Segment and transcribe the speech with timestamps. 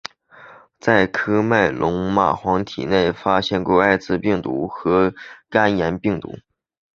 [0.79, 5.13] 在喀麦隆的蚂蟥体内发现过艾滋病毒和
[5.47, 6.39] 肝炎病毒。